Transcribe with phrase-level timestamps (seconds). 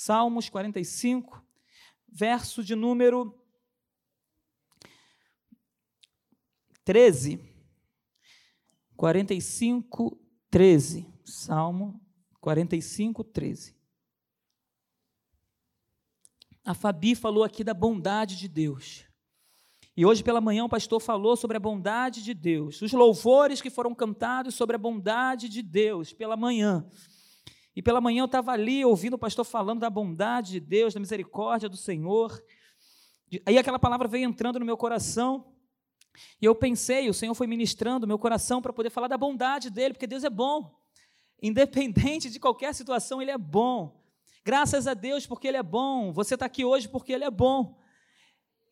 [0.00, 1.44] Salmos 45,
[2.06, 3.36] verso de número
[6.84, 7.40] 13.
[8.96, 10.16] 45,
[10.48, 11.12] 13.
[11.24, 12.00] Salmo
[12.40, 13.76] 45, 13.
[16.64, 19.04] A Fabi falou aqui da bondade de Deus.
[19.96, 23.68] E hoje pela manhã o pastor falou sobre a bondade de Deus, os louvores que
[23.68, 26.88] foram cantados sobre a bondade de Deus pela manhã.
[27.78, 30.98] E pela manhã eu estava ali ouvindo o pastor falando da bondade de Deus, da
[30.98, 32.42] misericórdia do Senhor.
[33.46, 35.46] Aí aquela palavra veio entrando no meu coração.
[36.42, 39.94] E eu pensei, o Senhor foi ministrando meu coração para poder falar da bondade dele,
[39.94, 40.76] porque Deus é bom.
[41.40, 44.02] Independente de qualquer situação, ele é bom.
[44.44, 46.12] Graças a Deus porque ele é bom.
[46.12, 47.78] Você está aqui hoje porque ele é bom.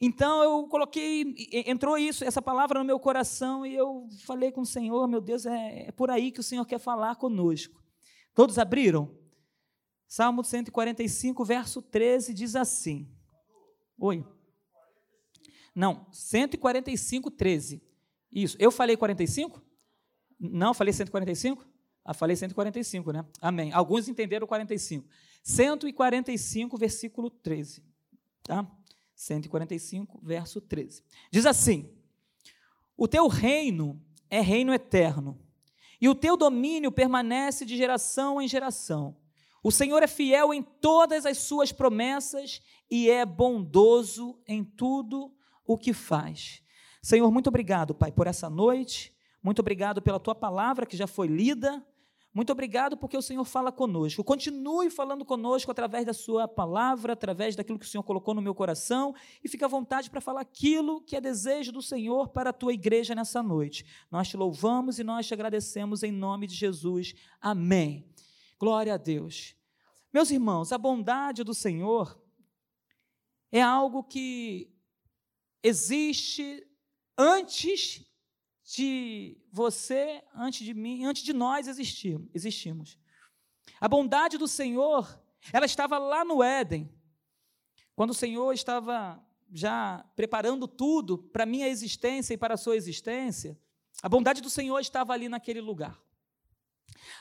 [0.01, 4.67] Então eu coloquei, entrou isso, essa palavra no meu coração e eu falei com o
[4.67, 7.86] Senhor, meu Deus, é, é por aí que o Senhor quer falar conosco.
[8.37, 9.11] Todos abriram?
[10.07, 13.11] Salmo 145, verso 13 diz assim.
[13.99, 14.23] Oi.
[15.75, 17.83] Não, 145, 13.
[18.31, 18.55] Isso.
[18.61, 19.65] Eu falei 45?
[20.39, 21.67] Não, falei 145?
[22.05, 23.25] Ah, falei 145, né?
[23.41, 23.73] Amém.
[23.73, 25.09] Alguns entenderam 45.
[25.43, 27.83] 145, versículo 13.
[28.43, 28.71] Tá?
[29.15, 31.03] 145, verso 13.
[31.31, 31.91] Diz assim:
[32.99, 35.41] O teu reino é reino eterno,
[36.01, 39.17] e o teu domínio permanece de geração em geração.
[39.63, 45.35] O Senhor é fiel em todas as suas promessas e é bondoso em tudo
[45.67, 46.63] o que faz.
[47.03, 49.13] Senhor, muito obrigado, Pai, por essa noite.
[49.43, 51.85] Muito obrigado pela tua palavra que já foi lida.
[52.37, 54.23] Muito obrigado porque o Senhor fala conosco.
[54.23, 58.55] Continue falando conosco através da Sua palavra, através daquilo que o Senhor colocou no meu
[58.55, 62.53] coração e fique à vontade para falar aquilo que é desejo do Senhor para a
[62.53, 63.87] tua igreja nessa noite.
[64.11, 67.15] Nós te louvamos e nós te agradecemos em nome de Jesus.
[67.41, 68.07] Amém.
[68.61, 69.57] Glória a Deus.
[70.13, 72.23] Meus irmãos, a bondade do Senhor
[73.51, 74.71] é algo que
[75.63, 76.69] existe
[77.17, 78.06] antes
[78.67, 82.99] de você, antes de mim, antes de nós existirmos, existimos.
[83.81, 85.23] A bondade do Senhor,
[85.53, 86.93] ela estava lá no Éden,
[87.95, 92.77] quando o Senhor estava já preparando tudo para a minha existência e para a sua
[92.77, 93.57] existência,
[94.03, 95.99] a bondade do Senhor estava ali naquele lugar.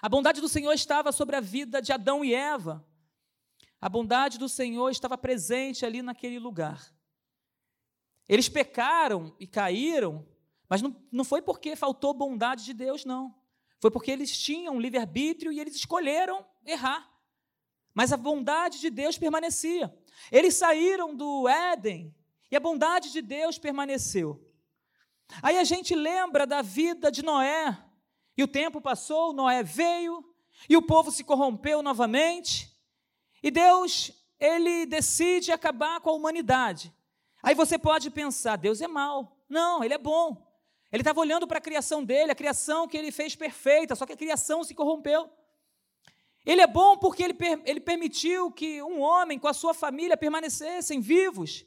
[0.02, 2.86] A bondade do Senhor estava sobre a vida de Adão e Eva.
[3.80, 6.92] A bondade do Senhor estava presente ali naquele lugar.
[8.28, 10.28] Eles pecaram e caíram
[10.70, 13.36] mas não, não foi porque faltou bondade de Deus, não.
[13.80, 17.10] Foi porque eles tinham livre-arbítrio e eles escolheram errar.
[17.94, 19.96] Mas a bondade de Deus permanecia.
[20.32, 22.14] Eles saíram do Éden
[22.52, 24.42] e a bondade de Deus permaneceu.
[25.42, 27.78] Aí a gente lembra da vida de Noé.
[28.38, 30.24] E o tempo passou, Noé veio,
[30.70, 32.70] e o povo se corrompeu novamente.
[33.42, 36.94] E Deus, ele decide acabar com a humanidade.
[37.42, 39.38] Aí você pode pensar, Deus é mau.
[39.48, 40.46] Não, ele é bom.
[40.92, 44.14] Ele estava olhando para a criação dele, a criação que ele fez perfeita, só que
[44.14, 45.30] a criação se corrompeu.
[46.46, 47.36] Ele é bom porque ele,
[47.66, 51.66] ele permitiu que um homem com a sua família permanecessem vivos.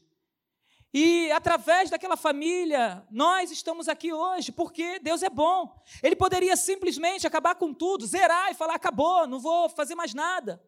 [0.95, 5.77] E através daquela família, nós estamos aqui hoje, porque Deus é bom.
[6.03, 10.63] Ele poderia simplesmente acabar com tudo, zerar e falar: acabou, não vou fazer mais nada.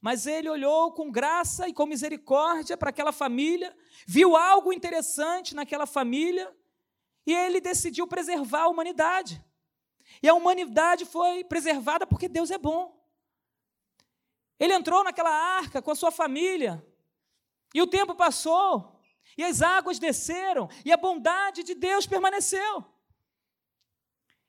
[0.00, 3.74] Mas ele olhou com graça e com misericórdia para aquela família,
[4.06, 6.52] viu algo interessante naquela família
[7.26, 9.44] e ele decidiu preservar a humanidade.
[10.22, 12.96] E a humanidade foi preservada porque Deus é bom.
[14.58, 16.86] Ele entrou naquela arca com a sua família.
[17.74, 18.98] E o tempo passou.
[19.36, 20.68] E as águas desceram.
[20.84, 22.84] E a bondade de Deus permaneceu.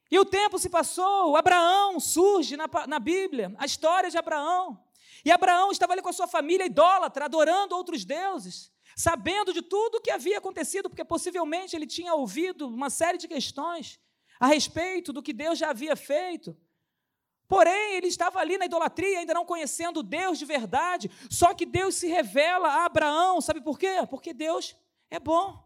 [0.09, 1.36] E o tempo se passou.
[1.36, 3.54] Abraão surge na, na Bíblia.
[3.58, 4.82] A história de Abraão.
[5.26, 10.00] E Abraão estava ali com a sua família idólatra, adorando outros deuses sabendo de tudo
[10.00, 14.00] o que havia acontecido, porque possivelmente ele tinha ouvido uma série de questões
[14.40, 16.58] a respeito do que Deus já havia feito.
[17.47, 21.12] Porém, ele estava ali na idolatria, ainda não conhecendo Deus de verdade.
[21.30, 23.99] Só que Deus se revela a Abraão, sabe por quê?
[24.09, 24.76] Porque Deus
[25.11, 25.64] é bom.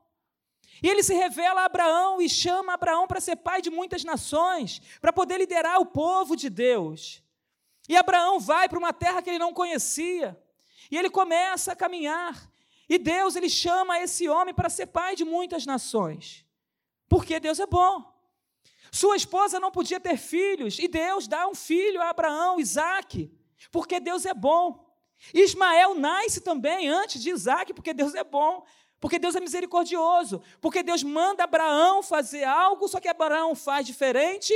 [0.83, 4.81] E ele se revela a Abraão e chama Abraão para ser pai de muitas nações,
[4.99, 7.23] para poder liderar o povo de Deus.
[7.87, 10.37] E Abraão vai para uma terra que ele não conhecia,
[10.91, 12.50] e ele começa a caminhar.
[12.91, 16.45] E Deus ele chama esse homem para ser pai de muitas nações.
[17.07, 18.03] Porque Deus é bom.
[18.91, 23.31] Sua esposa não podia ter filhos, e Deus dá um filho a Abraão, Isaac,
[23.71, 24.93] porque Deus é bom.
[25.33, 28.65] Ismael nasce também antes de Isaac, porque Deus é bom,
[28.99, 34.53] porque Deus é misericordioso, porque Deus manda Abraão fazer algo, só que Abraão faz diferente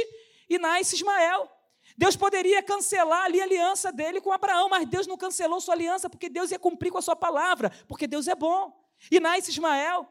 [0.50, 1.50] e nasce Ismael.
[1.98, 6.10] Deus poderia cancelar ali a aliança dele com Abraão, mas Deus não cancelou sua aliança
[6.10, 8.78] porque Deus ia cumprir com a sua palavra, porque Deus é bom.
[9.10, 10.08] E nasce Ismael.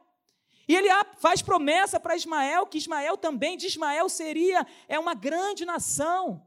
[0.67, 0.89] E ele
[1.19, 6.43] faz promessa para Ismael que Ismael também, de Ismael seria é uma grande nação.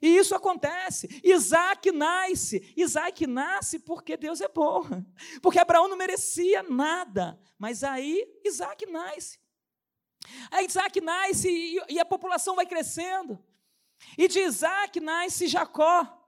[0.00, 1.20] E isso acontece.
[1.22, 2.74] Isaac nasce.
[2.76, 4.82] Isaac nasce porque Deus é bom.
[5.40, 7.38] Porque Abraão não merecia nada.
[7.56, 9.38] Mas aí Isaac nasce.
[10.50, 13.38] Aí Isaac nasce e, e a população vai crescendo.
[14.16, 16.18] E de Isaac nasce Jacó.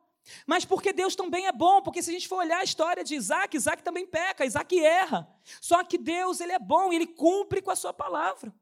[0.46, 3.14] Mas porque Deus também é bom, porque se a gente for olhar a história de
[3.14, 5.28] Isaac, Isaac também peca, Isaac erra.
[5.60, 8.52] Só que Deus, ele é bom, ele cumpre com a sua palavra.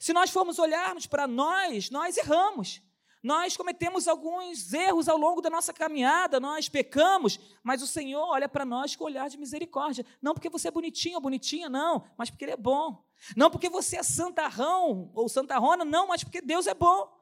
[0.00, 2.82] Se nós formos olharmos para nós, nós erramos.
[3.22, 8.48] Nós cometemos alguns erros ao longo da nossa caminhada, nós pecamos, mas o Senhor olha
[8.48, 10.06] para nós com olhar de misericórdia.
[10.22, 13.04] Não porque você é bonitinho ou bonitinha, não, mas porque Ele é bom.
[13.36, 17.12] Não porque você é santarrão ou santarrona, não, mas porque Deus é bom.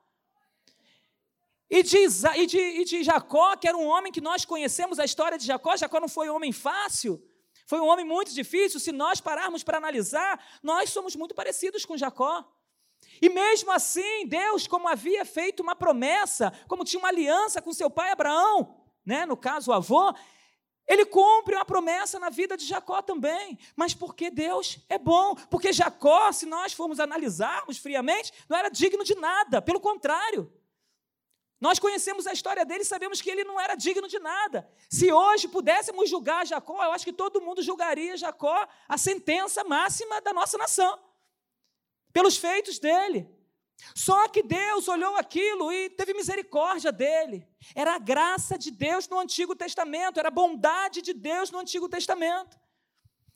[1.71, 1.97] E de,
[2.37, 5.47] e, de, e de Jacó, que era um homem que nós conhecemos a história de
[5.47, 7.23] Jacó, Jacó não foi um homem fácil,
[7.67, 8.79] foi um homem muito difícil.
[8.79, 12.45] Se nós pararmos para analisar, nós somos muito parecidos com Jacó.
[13.21, 17.91] E mesmo assim, Deus, como havia feito uma promessa, como tinha uma aliança com seu
[17.91, 20.15] pai Abraão, né, no caso o avô,
[20.87, 25.73] ele cumpre uma promessa na vida de Jacó também, mas porque Deus é bom, porque
[25.73, 30.53] Jacó, se nós formos analisarmos friamente, não era digno de nada, pelo contrário.
[31.67, 34.71] Nós conhecemos a história dele e sabemos que ele não era digno de nada.
[34.91, 40.21] Se hoje pudéssemos julgar Jacó, eu acho que todo mundo julgaria Jacó a sentença máxima
[40.21, 40.93] da nossa nação,
[42.13, 43.27] pelos feitos dele.
[43.95, 47.49] Só que Deus olhou aquilo e teve misericórdia dele.
[47.75, 51.89] Era a graça de Deus no Antigo Testamento, era a bondade de Deus no Antigo
[51.89, 52.61] Testamento.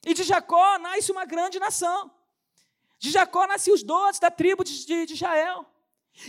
[0.05, 2.11] E de Jacó nasce uma grande nação.
[2.99, 5.65] De Jacó nascem os doze da tribo de, de, de Israel.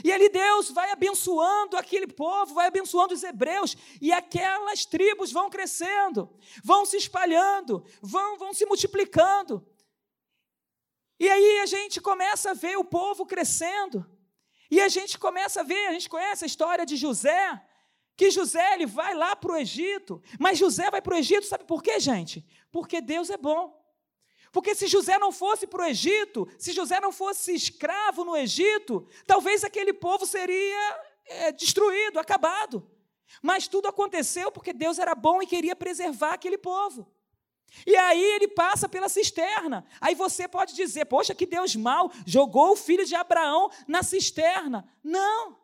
[0.04, 5.50] E ali Deus vai abençoando aquele povo, vai abençoando os hebreus, e aquelas tribos vão
[5.50, 6.30] crescendo,
[6.64, 9.66] vão se espalhando, vão, vão se multiplicando.
[11.20, 14.06] E aí a gente começa a ver o povo crescendo,
[14.72, 17.62] e a gente começa a ver, a gente conhece a história de José,
[18.16, 21.64] que José ele vai lá para o Egito, mas José vai para o Egito, sabe
[21.64, 22.46] por quê, gente?
[22.72, 23.80] Porque Deus é bom.
[24.52, 29.08] Porque se José não fosse para o Egito, se José não fosse escravo no Egito,
[29.26, 32.90] talvez aquele povo seria é, destruído, acabado.
[33.42, 37.08] Mas tudo aconteceu porque Deus era bom e queria preservar aquele povo.
[37.86, 39.86] E aí ele passa pela cisterna.
[40.02, 44.88] Aí você pode dizer: Poxa, que Deus mal jogou o filho de Abraão na cisterna.
[45.04, 45.58] Não.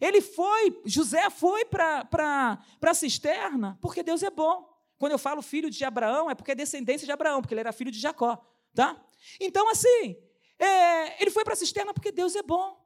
[0.00, 4.71] Ele foi, José foi para a cisterna porque Deus é bom.
[5.02, 7.72] Quando eu falo filho de Abraão, é porque é descendência de Abraão, porque ele era
[7.72, 8.40] filho de Jacó.
[8.72, 9.04] Tá?
[9.40, 10.16] Então, assim,
[10.56, 12.80] é, ele foi para a cisterna porque Deus é bom.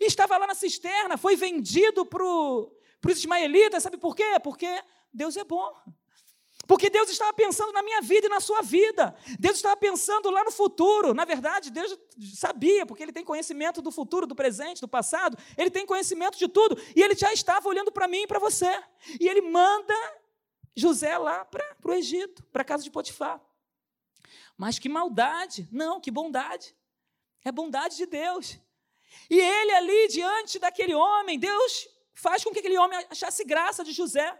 [0.00, 4.40] E estava lá na cisterna, foi vendido para os ismaelitas, sabe por quê?
[4.42, 5.70] Porque Deus é bom.
[6.66, 9.14] Porque Deus estava pensando na minha vida e na sua vida.
[9.38, 11.12] Deus estava pensando lá no futuro.
[11.12, 11.94] Na verdade, Deus
[12.36, 15.36] sabia, porque Ele tem conhecimento do futuro, do presente, do passado.
[15.58, 16.80] Ele tem conhecimento de tudo.
[16.96, 18.82] E Ele já estava olhando para mim e para você.
[19.20, 19.94] E Ele manda
[20.76, 23.40] José lá para o Egito, para a casa de Potifar.
[24.56, 25.68] Mas que maldade!
[25.72, 26.76] Não, que bondade!
[27.44, 28.58] É bondade de Deus.
[29.28, 33.92] E ele ali, diante daquele homem, Deus faz com que aquele homem achasse graça de
[33.92, 34.38] José.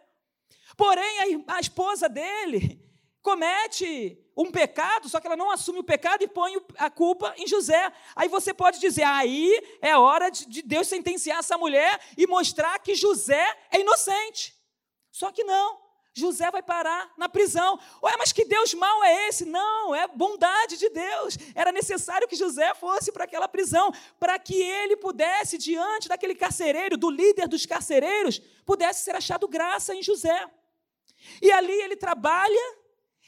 [0.76, 2.80] Porém, a, esposa dele
[3.22, 7.46] comete um pecado, só que ela não assume o pecado e põe a culpa em
[7.46, 7.92] José.
[8.14, 12.94] Aí você pode dizer, aí é hora de Deus sentenciar essa mulher e mostrar que
[12.94, 14.54] José é inocente.
[15.10, 15.89] Só que não.
[16.12, 17.78] José vai parar na prisão.
[18.02, 19.44] Ué, mas que Deus mau é esse?
[19.44, 21.38] Não, é bondade de Deus.
[21.54, 26.96] Era necessário que José fosse para aquela prisão, para que ele pudesse, diante daquele carcereiro,
[26.96, 30.50] do líder dos carcereiros, pudesse ser achado graça em José.
[31.40, 32.76] E ali ele trabalha,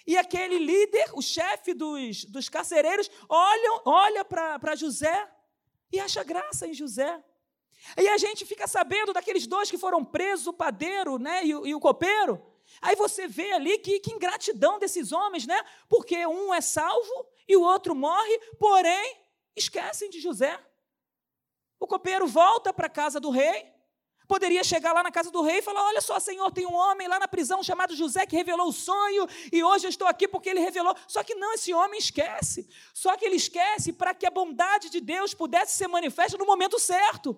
[0.06, 5.30] e aquele líder, o chefe dos, dos carcereiros, olha, olha para José
[5.92, 7.22] e acha graça em José.
[7.96, 11.74] E a gente fica sabendo daqueles dois que foram presos, o padeiro né, e, e
[11.74, 12.51] o copeiro.
[12.80, 15.62] Aí você vê ali que, que ingratidão desses homens, né?
[15.88, 19.16] Porque um é salvo e o outro morre, porém
[19.56, 20.58] esquecem de José.
[21.78, 23.70] O copeiro volta para a casa do rei,
[24.28, 27.08] poderia chegar lá na casa do rei e falar: Olha só, Senhor, tem um homem
[27.08, 30.48] lá na prisão chamado José que revelou o sonho e hoje eu estou aqui porque
[30.48, 30.94] ele revelou.
[31.06, 32.68] Só que não, esse homem esquece.
[32.94, 36.78] Só que ele esquece para que a bondade de Deus pudesse ser manifesta no momento
[36.78, 37.36] certo.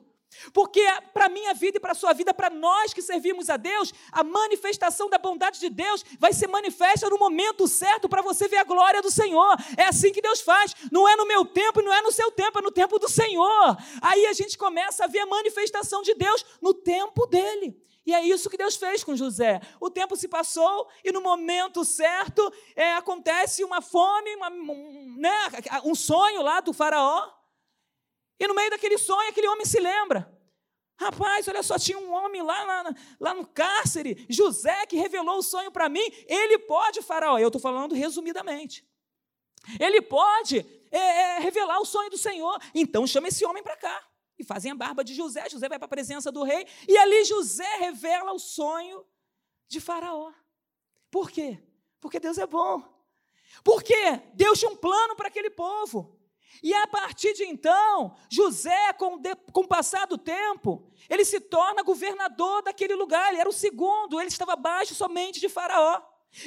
[0.52, 3.56] Porque para a minha vida e para a sua vida, para nós que servimos a
[3.56, 8.48] Deus, a manifestação da bondade de Deus vai ser manifesta no momento certo para você
[8.48, 9.56] ver a glória do Senhor.
[9.76, 10.74] É assim que Deus faz.
[10.90, 13.76] Não é no meu tempo não é no seu tempo, é no tempo do Senhor.
[14.00, 17.80] Aí a gente começa a ver a manifestação de Deus no tempo dele.
[18.06, 19.60] E é isso que Deus fez com José.
[19.80, 25.34] O tempo se passou e no momento certo é, acontece uma fome, uma, um, né,
[25.84, 27.30] um sonho lá do faraó.
[28.38, 30.30] E no meio daquele sonho, aquele homem se lembra.
[30.96, 35.42] Rapaz, olha só, tinha um homem lá, lá, lá no cárcere, José, que revelou o
[35.42, 36.04] sonho para mim.
[36.26, 38.86] Ele pode, Faraó, eu estou falando resumidamente.
[39.80, 42.60] Ele pode é, é, revelar o sonho do Senhor.
[42.74, 44.06] Então chama esse homem para cá.
[44.38, 45.48] E fazem a barba de José.
[45.48, 46.66] José vai para a presença do rei.
[46.88, 49.04] E ali José revela o sonho
[49.68, 50.32] de Faraó.
[51.10, 51.58] Por quê?
[52.00, 52.82] Porque Deus é bom.
[53.62, 53.94] Porque
[54.34, 56.18] Deus tinha um plano para aquele povo.
[56.62, 61.40] E a partir de então, José, com, de, com o passar do tempo, ele se
[61.40, 66.00] torna governador daquele lugar, ele era o segundo, ele estava abaixo somente de Faraó.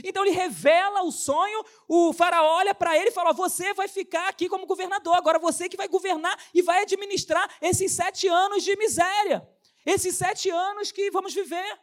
[0.04, 4.28] Então ele revela o sonho, o faraó olha para ele e fala: Você vai ficar
[4.28, 8.76] aqui como governador, agora você que vai governar e vai administrar esses sete anos de
[8.76, 9.48] miséria,
[9.86, 11.80] esses sete anos que vamos viver.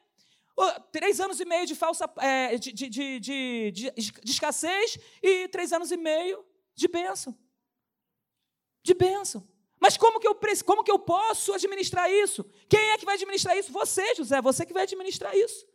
[0.93, 2.89] Três anos e meio de falsa é, de, de,
[3.19, 6.45] de, de, escassez e três anos e meio
[6.77, 7.37] de bênção
[8.85, 9.43] de bênção.
[9.81, 12.45] Mas como que, eu, como que eu posso administrar isso?
[12.69, 13.73] Quem é que vai administrar isso?
[13.73, 15.67] Você, José, você que vai administrar isso.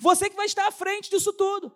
[0.00, 1.74] Você que vai estar à frente disso tudo.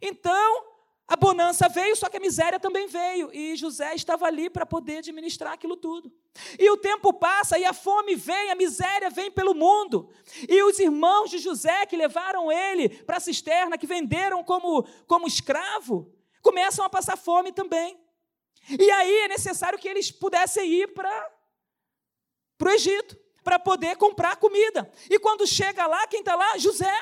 [0.00, 0.64] Então,
[1.06, 3.30] a bonança veio, só que a miséria também veio.
[3.32, 6.12] E José estava ali para poder administrar aquilo tudo.
[6.58, 10.10] E o tempo passa, e a fome vem, a miséria vem pelo mundo.
[10.48, 15.26] E os irmãos de José, que levaram ele para a cisterna, que venderam como, como
[15.26, 16.10] escravo,
[16.40, 18.01] começam a passar fome também.
[18.68, 21.30] E aí é necessário que eles pudessem ir para
[22.60, 24.90] o Egito, para poder comprar comida.
[25.10, 26.56] E quando chega lá, quem está lá?
[26.58, 26.94] José.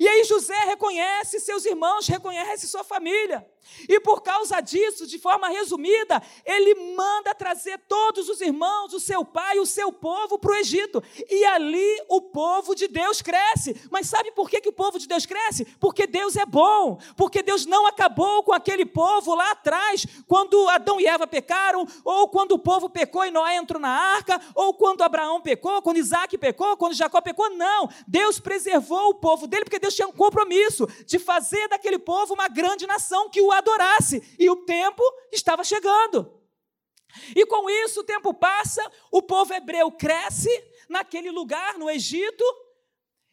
[0.00, 3.48] E aí José reconhece seus irmãos, reconhece sua família.
[3.88, 9.24] E por causa disso, de forma resumida, ele manda trazer todos os irmãos, o seu
[9.24, 11.02] pai, o seu povo para o Egito.
[11.28, 13.80] E ali o povo de Deus cresce.
[13.90, 15.64] Mas sabe por que, que o povo de Deus cresce?
[15.78, 16.98] Porque Deus é bom.
[17.16, 22.28] Porque Deus não acabou com aquele povo lá atrás, quando Adão e Eva pecaram, ou
[22.28, 26.36] quando o povo pecou e Noé entrou na arca, ou quando Abraão pecou, quando Isaac
[26.38, 27.50] pecou, quando Jacó pecou.
[27.50, 27.88] Não.
[28.06, 32.48] Deus preservou o povo dele, porque Deus tinha um compromisso de fazer daquele povo uma
[32.48, 36.32] grande nação que o adorasse, e o tempo estava chegando.
[37.34, 40.50] E com isso o tempo passa, o povo hebreu cresce
[40.88, 42.44] naquele lugar, no Egito,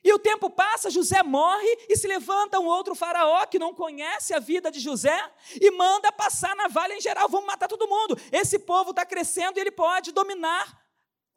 [0.03, 4.33] e o tempo passa, José morre e se levanta um outro faraó que não conhece
[4.33, 5.17] a vida de José
[5.61, 8.19] e manda passar na vale em geral, vamos matar todo mundo.
[8.29, 10.77] Esse povo está crescendo e ele pode dominar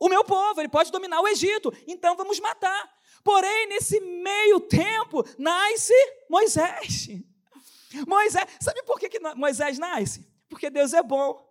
[0.01, 2.93] o meu povo, ele pode dominar o Egito, então vamos matar.
[3.23, 5.95] Porém, nesse meio tempo, nasce
[6.29, 7.09] Moisés.
[8.07, 10.27] Moisés, sabe por que, que Moisés nasce?
[10.49, 11.45] Porque Deus é bom.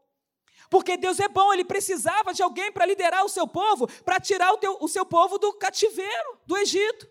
[0.69, 4.51] Porque Deus é bom, ele precisava de alguém para liderar o seu povo, para tirar
[4.51, 7.07] o, teu, o seu povo do cativeiro, do Egito.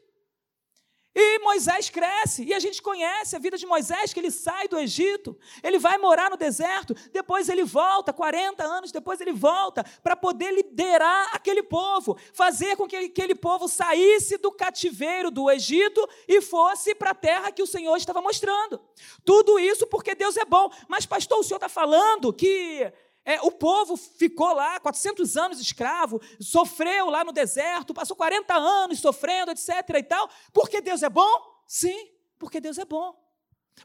[1.15, 4.79] E Moisés cresce, e a gente conhece a vida de Moisés, que ele sai do
[4.79, 10.17] Egito, ele vai morar no deserto, depois ele volta, 40 anos depois ele volta, para
[10.17, 16.41] poder liderar aquele povo, fazer com que aquele povo saísse do cativeiro do Egito e
[16.41, 18.81] fosse para a terra que o Senhor estava mostrando.
[19.25, 20.71] Tudo isso porque Deus é bom.
[20.89, 22.93] Mas, pastor, o senhor está falando que
[23.25, 29.01] é, o povo ficou lá 400 anos escravo, sofreu lá no deserto, passou 40 anos
[29.01, 29.71] sofrendo, etc.
[29.97, 30.29] e tal.
[30.53, 31.33] Porque Deus é bom?
[31.67, 33.19] Sim, porque Deus é bom.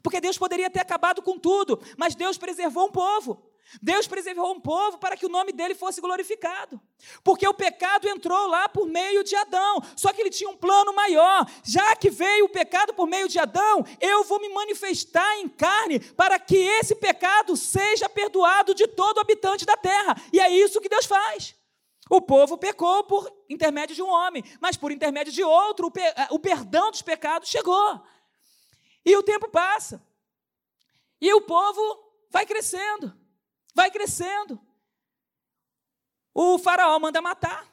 [0.02, 3.49] Porque Deus poderia ter acabado com tudo, mas Deus preservou um povo.
[3.80, 6.80] Deus preservou um povo para que o nome dele fosse glorificado.
[7.22, 9.80] Porque o pecado entrou lá por meio de Adão.
[9.96, 11.46] Só que ele tinha um plano maior.
[11.62, 16.00] Já que veio o pecado por meio de Adão, eu vou me manifestar em carne
[16.00, 20.16] para que esse pecado seja perdoado de todo habitante da terra.
[20.32, 21.54] E é isso que Deus faz.
[22.10, 26.26] O povo pecou por intermédio de um homem, mas por intermédio de outro, o, eh,
[26.30, 28.02] o perdão dos pecados chegou.
[29.04, 30.04] E o tempo passa.
[31.20, 31.80] E o povo
[32.30, 33.19] vai crescendo
[33.74, 34.60] vai crescendo.
[36.32, 37.68] O faraó manda matar.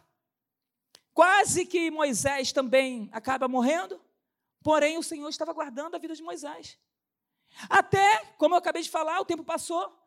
[1.13, 3.99] Quase que Moisés também acaba morrendo,
[4.61, 6.77] porém o Senhor estava guardando a vida de Moisés.
[7.69, 9.97] Até, como eu acabei de falar, o tempo passou,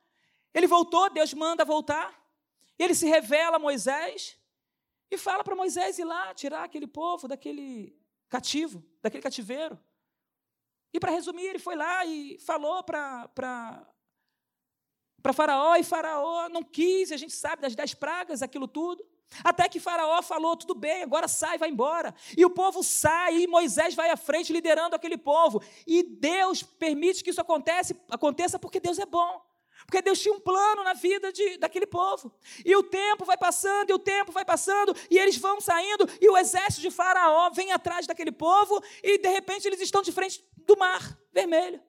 [0.54, 2.16] ele voltou, Deus manda voltar,
[2.78, 4.38] ele se revela a Moisés
[5.10, 9.78] e fala para Moisés ir lá tirar aquele povo daquele cativo, daquele cativeiro.
[10.92, 13.86] E para resumir, ele foi lá e falou para
[15.22, 19.04] para Faraó, e Faraó não quis, a gente sabe das dez pragas, aquilo tudo.
[19.44, 22.14] Até que Faraó falou: tudo bem, agora sai, vai embora.
[22.36, 25.62] E o povo sai, e Moisés vai à frente liderando aquele povo.
[25.86, 29.48] E Deus permite que isso aconteça, aconteça porque Deus é bom.
[29.86, 32.32] Porque Deus tinha um plano na vida de, daquele povo.
[32.64, 36.28] E o tempo vai passando, e o tempo vai passando, e eles vão saindo, e
[36.28, 40.44] o exército de Faraó vem atrás daquele povo, e de repente eles estão de frente
[40.58, 41.80] do mar vermelho.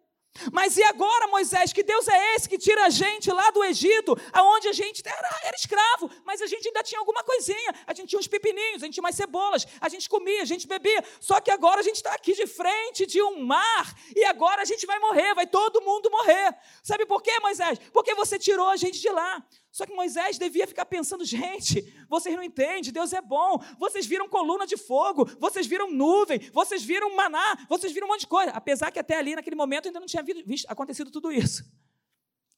[0.52, 1.74] Mas e agora, Moisés?
[1.74, 5.40] Que Deus é esse que tira a gente lá do Egito, aonde a gente era,
[5.44, 7.74] era, escravo, mas a gente ainda tinha alguma coisinha.
[7.86, 10.68] A gente tinha uns pepininhos, a gente tinha umas cebolas, a gente comia, a gente
[10.68, 11.04] bebia.
[11.20, 14.66] Só que agora a gente está aqui de frente de um mar e agora a
[14.66, 16.56] gente vai morrer, vai todo mundo morrer.
[16.82, 17.78] Sabe por quê, Moisés?
[17.92, 19.44] Porque você tirou a gente de lá.
[19.72, 23.58] Só que Moisés devia ficar pensando: gente, vocês não entendem, Deus é bom.
[23.80, 28.22] Vocês viram coluna de fogo, vocês viram nuvem, vocês viram maná, vocês viram um monte
[28.22, 28.52] de coisa.
[28.52, 31.64] Apesar que até ali, naquele momento, ainda não tinha visto, acontecido tudo isso.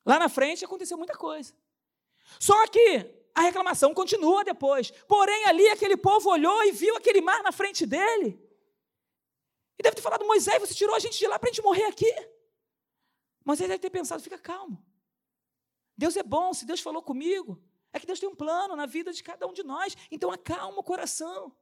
[0.05, 1.53] Lá na frente aconteceu muita coisa.
[2.39, 3.05] Só que
[3.35, 4.89] a reclamação continua depois.
[5.07, 8.41] Porém, ali aquele povo olhou e viu aquele mar na frente dele.
[9.77, 11.85] E deve ter falado: Moisés, você tirou a gente de lá para a gente morrer
[11.85, 12.11] aqui.
[13.45, 14.83] Moisés deve ter pensado: fica calmo.
[15.97, 19.13] Deus é bom, se Deus falou comigo, é que Deus tem um plano na vida
[19.13, 19.95] de cada um de nós.
[20.09, 21.55] Então acalma o coração.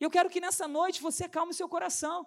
[0.00, 2.26] Eu quero que nessa noite você acalme o seu coração.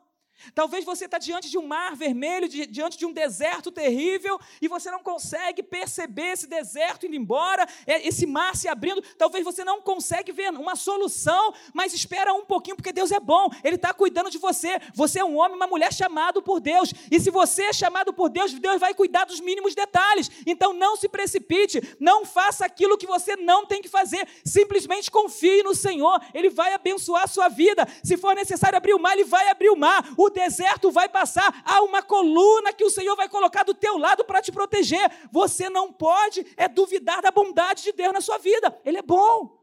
[0.54, 4.90] Talvez você está diante de um mar vermelho, diante de um deserto terrível, e você
[4.92, 9.02] não consegue perceber esse deserto indo embora, é, esse mar se abrindo.
[9.18, 13.50] Talvez você não consegue ver uma solução, mas espera um pouquinho, porque Deus é bom,
[13.64, 14.80] Ele está cuidando de você.
[14.94, 18.30] Você é um homem, uma mulher chamado por Deus, e se você é chamado por
[18.30, 20.30] Deus, Deus vai cuidar dos mínimos detalhes.
[20.46, 25.64] Então não se precipite, não faça aquilo que você não tem que fazer, simplesmente confie
[25.64, 27.88] no Senhor, Ele vai abençoar a sua vida.
[28.04, 30.08] Se for necessário abrir o mar, Ele vai abrir o mar.
[30.18, 33.98] O o deserto vai passar, há uma coluna que o Senhor vai colocar do teu
[33.98, 35.10] lado para te proteger.
[35.32, 38.80] Você não pode é duvidar da bondade de Deus na sua vida.
[38.86, 39.58] Ele é bom.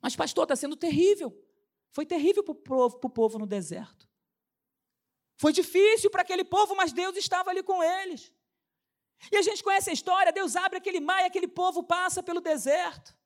[0.00, 1.36] Mas, pastor, está sendo terrível.
[1.90, 4.08] Foi terrível para o povo, povo no deserto.
[5.36, 8.32] Foi difícil para aquele povo, mas Deus estava ali com eles.
[9.32, 12.40] E a gente conhece a história: Deus abre aquele mar e aquele povo passa pelo
[12.40, 13.16] deserto.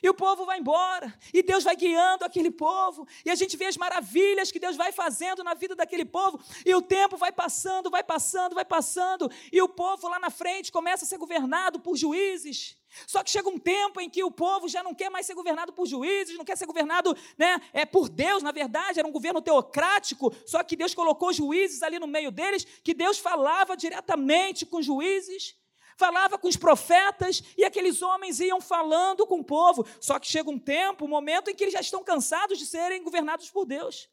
[0.00, 3.66] E o povo vai embora, e Deus vai guiando aquele povo, e a gente vê
[3.66, 7.90] as maravilhas que Deus vai fazendo na vida daquele povo, e o tempo vai passando,
[7.90, 11.96] vai passando, vai passando, e o povo lá na frente começa a ser governado por
[11.96, 12.76] juízes.
[13.06, 15.72] Só que chega um tempo em que o povo já não quer mais ser governado
[15.72, 19.40] por juízes, não quer ser governado né, é, por Deus, na verdade, era um governo
[19.40, 24.82] teocrático, só que Deus colocou juízes ali no meio deles, que Deus falava diretamente com
[24.82, 25.56] juízes
[25.96, 29.86] falava com os profetas e aqueles homens iam falando com o povo.
[30.00, 33.02] Só que chega um tempo, um momento em que eles já estão cansados de serem
[33.02, 34.08] governados por Deus,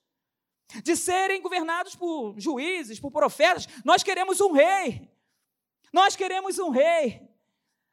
[0.84, 3.68] de serem governados por juízes, por profetas.
[3.84, 5.10] Nós queremos um rei.
[5.92, 7.28] Nós queremos um rei.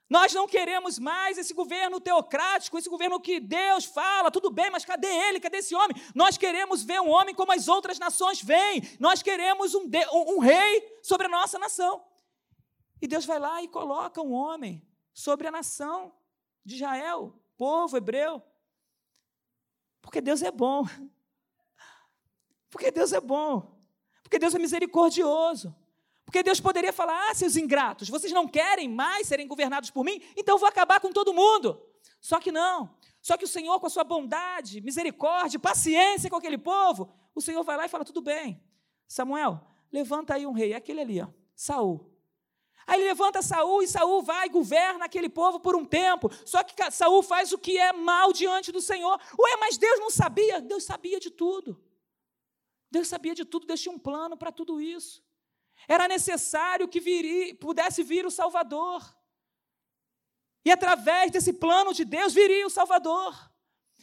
[0.09, 4.85] Nós não queremos mais esse governo teocrático, esse governo que Deus fala, tudo bem, mas
[4.85, 5.41] cadê ele?
[5.41, 5.97] Cadê esse homem?
[6.15, 8.83] Nós queremos ver um homem como as outras nações veem.
[9.01, 12.05] Nós queremos um, um, um rei sobre a nossa nação.
[13.01, 16.15] E Deus vai lá e coloca um homem sobre a nação
[16.65, 18.43] de Israel, povo hebreu.
[20.01, 20.85] Porque Deus é bom.
[22.71, 23.79] Porque Deus é bom.
[24.23, 25.75] Porque Deus é misericordioso.
[26.25, 30.21] Porque Deus poderia falar: ah, seus ingratos, vocês não querem mais serem governados por mim?
[30.37, 31.81] Então eu vou acabar com todo mundo.
[32.21, 32.97] Só que não.
[33.23, 37.63] Só que o Senhor, com a sua bondade, misericórdia, paciência com aquele povo, o Senhor
[37.63, 38.63] vai lá e fala: tudo bem,
[39.07, 42.16] Samuel, levanta aí um rei, aquele ali, ó, Saul.
[42.87, 46.31] Aí ele levanta Saul e Saul vai e governa aquele povo por um tempo.
[46.45, 49.21] Só que Saul faz o que é mal diante do Senhor.
[49.39, 50.61] Ué, mas Deus não sabia?
[50.61, 51.83] Deus sabia de tudo.
[52.91, 55.23] Deus sabia de tudo, Deus tinha um plano para tudo isso.
[55.89, 59.03] Era necessário que viria, pudesse vir o Salvador.
[60.65, 63.35] E através desse plano de Deus viria o Salvador.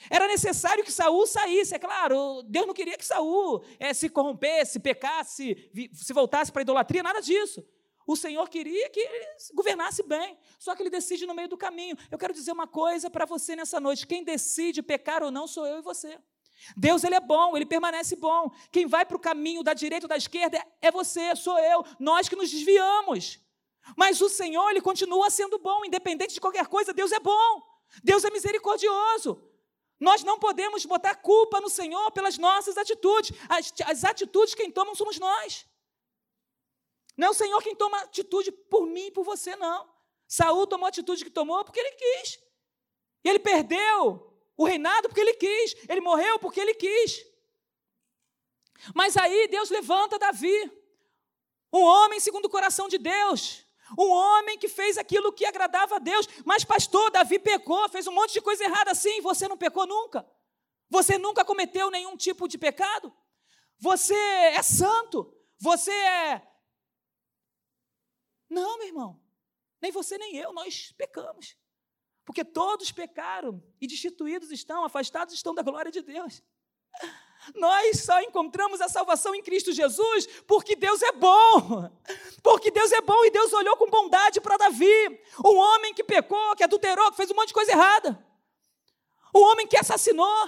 [0.09, 2.43] Era necessário que Saul saísse, é claro.
[2.43, 7.21] Deus não queria que Saul é, se corrompesse, pecasse, se voltasse para a idolatria, nada
[7.21, 7.65] disso.
[8.05, 11.97] O Senhor queria que ele governasse bem, só que ele decide no meio do caminho.
[12.11, 15.65] Eu quero dizer uma coisa para você nessa noite: quem decide pecar ou não sou
[15.65, 16.19] eu e você.
[16.77, 18.51] Deus ele é bom, ele permanece bom.
[18.71, 22.29] Quem vai para o caminho da direita ou da esquerda é você, sou eu, nós
[22.29, 23.39] que nos desviamos.
[23.97, 26.93] Mas o Senhor ele continua sendo bom, independente de qualquer coisa.
[26.93, 27.61] Deus é bom,
[28.03, 29.41] Deus é misericordioso.
[29.99, 33.31] Nós não podemos botar culpa no Senhor pelas nossas atitudes.
[33.47, 35.65] As, as atitudes quem tomam somos nós.
[37.15, 39.89] Não é o Senhor quem toma atitude por mim e por você, não.
[40.27, 42.39] Saul tomou a atitude que tomou porque ele quis.
[43.23, 45.75] E ele perdeu o reinado porque ele quis.
[45.87, 47.25] Ele morreu porque ele quis.
[48.93, 50.71] Mas aí Deus levanta Davi,
[51.71, 53.63] um homem segundo o coração de Deus,
[53.97, 56.27] Um homem que fez aquilo que agradava a Deus.
[56.45, 59.21] Mas, pastor, Davi pecou, fez um monte de coisa errada assim.
[59.21, 60.25] Você não pecou nunca?
[60.89, 63.13] Você nunca cometeu nenhum tipo de pecado?
[63.79, 65.35] Você é santo?
[65.59, 66.41] Você é.
[68.93, 69.19] Irmão.
[69.81, 71.57] Nem você nem eu, nós pecamos.
[72.23, 76.41] Porque todos pecaram e destituídos estão, afastados estão da glória de Deus.
[77.55, 81.91] Nós só encontramos a salvação em Cristo Jesus porque Deus é bom.
[82.41, 86.55] Porque Deus é bom e Deus olhou com bondade para Davi, um homem que pecou,
[86.55, 88.25] que adulterou, que fez um monte de coisa errada.
[89.35, 90.47] Um homem que assassinou,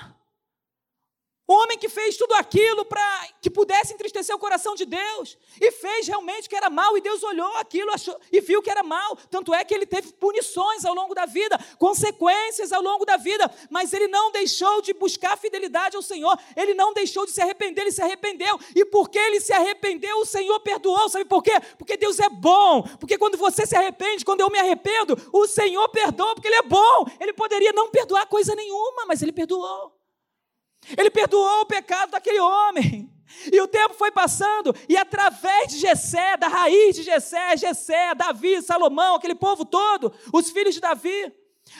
[1.48, 5.72] o homem que fez tudo aquilo para que pudesse entristecer o coração de Deus e
[5.72, 9.16] fez realmente que era mal, e Deus olhou aquilo achou, e viu que era mal.
[9.30, 13.50] Tanto é que ele teve punições ao longo da vida, consequências ao longo da vida,
[13.70, 17.82] mas ele não deixou de buscar fidelidade ao Senhor, ele não deixou de se arrepender,
[17.82, 21.08] ele se arrependeu, e porque ele se arrependeu, o Senhor perdoou.
[21.10, 21.54] Sabe por quê?
[21.78, 25.88] Porque Deus é bom, porque quando você se arrepende, quando eu me arrependo, o Senhor
[25.90, 27.06] perdoa, porque Ele é bom.
[27.20, 29.95] Ele poderia não perdoar coisa nenhuma, mas Ele perdoou.
[30.98, 33.10] Ele perdoou o pecado daquele homem.
[33.52, 38.62] E o tempo foi passando, e através de Jessé, da raiz de Jessé, Jessé, Davi,
[38.62, 41.34] Salomão, aquele povo todo, os filhos de Davi,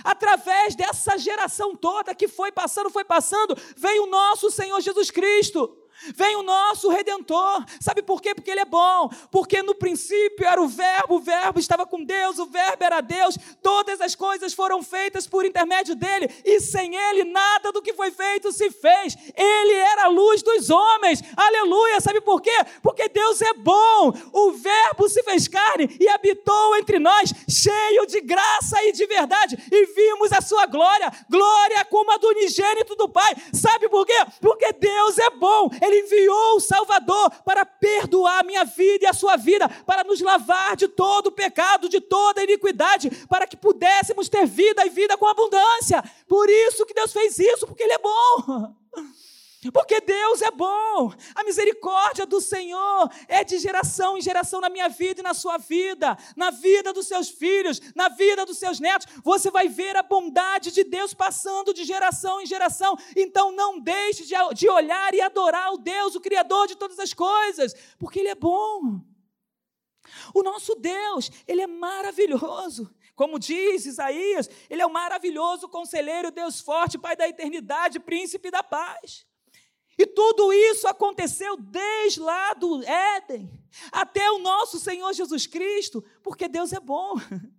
[0.04, 5.78] através dessa geração toda que foi passando, foi passando, veio o nosso Senhor Jesus Cristo.
[6.16, 7.66] Vem o nosso redentor.
[7.80, 8.36] Sabe por quê?
[8.36, 9.10] Porque ele é bom.
[9.32, 13.38] Porque no princípio era o Verbo, o Verbo estava com Deus, o Verbo era Deus.
[13.62, 18.12] Todas as coisas foram feitas por intermédio dele, e sem ele nada do que foi
[18.12, 19.18] feito se fez.
[19.36, 21.22] Ele era a luz dos homens.
[21.36, 22.00] Aleluia!
[22.02, 22.56] Sabe por quê?
[22.82, 24.14] Porque Deus é bom.
[24.34, 29.58] O Verbo se fez carne e habitou entre nós, cheio de graça e de verdade,
[29.72, 33.36] e vimos a sua glória, glória como a do unigênito do Pai.
[33.54, 34.18] Sabe por quê?
[34.42, 35.70] Porque Deus é bom.
[35.86, 40.22] Ele enviou o Salvador para perdoar a minha vida e a sua vida, para nos
[40.22, 44.90] lavar de todo o pecado, de toda a iniquidade, para que pudéssemos ter vida e
[44.90, 46.04] vida com abundância.
[46.28, 48.74] Por isso que Deus fez isso, porque Ele é bom.
[49.72, 54.90] Porque Deus é bom, a misericórdia do Senhor é de geração em geração na minha
[54.90, 59.08] vida e na sua vida, na vida dos seus filhos, na vida dos seus netos.
[59.24, 62.98] Você vai ver a bondade de Deus passando de geração em geração.
[63.16, 67.74] Então não deixe de olhar e adorar o Deus, o Criador de todas as coisas,
[67.98, 69.02] porque Ele é bom.
[70.34, 72.94] O nosso Deus, Ele é maravilhoso.
[73.16, 78.62] Como diz Isaías, Ele é o maravilhoso conselheiro, Deus forte, Pai da eternidade, príncipe da
[78.62, 79.26] paz.
[79.98, 83.50] E tudo isso aconteceu desde lá do Éden
[83.92, 87.16] até o nosso Senhor Jesus Cristo, porque Deus é bom.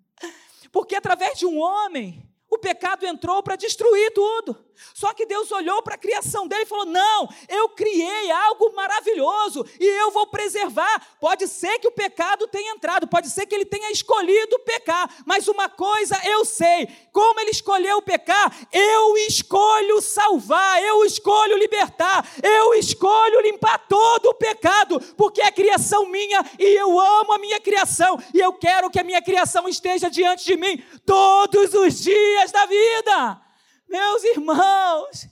[0.73, 4.66] Porque através de um homem, o pecado entrou para destruir tudo.
[4.95, 9.67] Só que Deus olhou para a criação dele e falou: Não, eu criei algo maravilhoso
[9.79, 11.07] e eu vou preservar.
[11.21, 15.49] Pode ser que o pecado tenha entrado, pode ser que ele tenha escolhido pecar, mas
[15.49, 22.75] uma coisa eu sei: como ele escolheu pecar, eu escolho salvar, eu escolho libertar, eu
[22.75, 28.19] escolho limpar todo o pecado, porque é criação minha e eu amo a minha criação
[28.35, 32.67] e eu quero que a minha criação esteja diante de mim todos os dias da
[32.67, 33.46] vida.
[33.89, 35.29] Meus irmãos,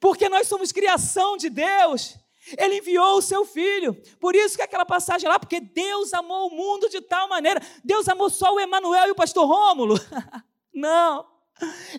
[0.00, 2.16] porque nós somos criação de Deus,
[2.56, 3.94] ele enviou o seu filho.
[4.20, 7.60] Por isso que aquela passagem lá, porque Deus amou o mundo de tal maneira.
[7.82, 9.94] Deus amou só o Emanuel e o pastor Rômulo?
[10.72, 11.35] Não.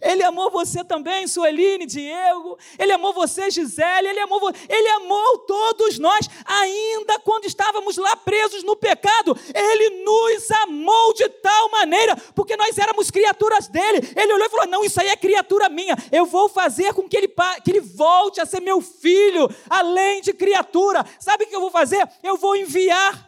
[0.02, 2.60] Ele amou você também, Sueline, Diego.
[2.78, 4.08] Ele amou você, Gisele.
[4.08, 4.39] Ele amou,
[4.70, 9.36] ele amou todos nós, ainda quando estávamos lá presos no pecado.
[9.54, 14.08] Ele nos amou de tal maneira, porque nós éramos criaturas dele.
[14.15, 15.96] Ele olhou e falou: Não, isso aí é criatura minha.
[16.12, 20.34] Eu vou fazer com que ele, que ele volte a ser meu filho, além de
[20.34, 21.04] criatura.
[21.20, 22.08] Sabe o que eu vou fazer?
[22.22, 23.28] Eu vou enviar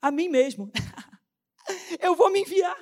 [0.00, 0.70] a mim mesmo.
[2.00, 2.76] eu vou me enviar.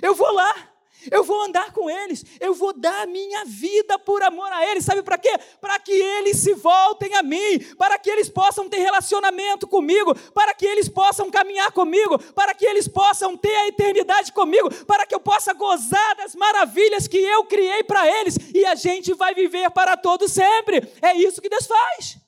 [0.00, 0.69] Eu vou lá.
[1.10, 4.84] Eu vou andar com eles, eu vou dar a minha vida por amor a eles.
[4.84, 5.30] Sabe para quê?
[5.60, 10.52] Para que eles se voltem a mim, para que eles possam ter relacionamento comigo, para
[10.52, 15.14] que eles possam caminhar comigo, para que eles possam ter a eternidade comigo, para que
[15.14, 19.70] eu possa gozar das maravilhas que eu criei para eles e a gente vai viver
[19.70, 20.86] para todo sempre.
[21.00, 22.18] É isso que Deus faz.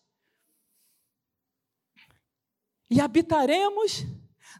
[2.90, 4.04] E habitaremos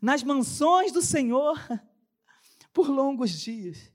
[0.00, 1.58] nas mansões do Senhor
[2.72, 3.91] por longos dias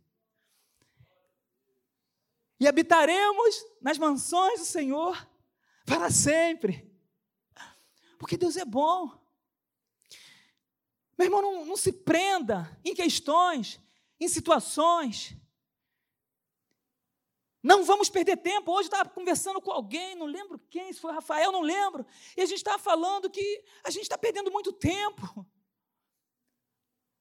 [2.59, 5.27] e habitaremos nas mansões do Senhor
[5.85, 6.91] para sempre.
[8.17, 9.11] Porque Deus é bom.
[11.17, 13.79] Meu irmão, não, não se prenda em questões,
[14.19, 15.35] em situações.
[17.61, 18.71] Não vamos perder tempo.
[18.71, 22.05] Hoje estava conversando com alguém, não lembro quem, se foi Rafael, não lembro.
[22.35, 25.45] E a gente estava falando que a gente está perdendo muito tempo.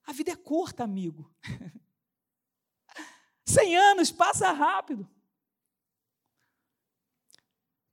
[0.05, 1.35] A vida é curta, amigo.
[3.45, 5.09] 100 anos passa rápido.